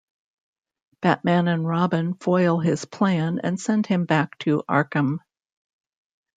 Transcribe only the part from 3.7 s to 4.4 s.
him back